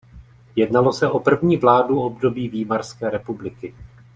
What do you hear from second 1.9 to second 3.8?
období Výmarské republiky.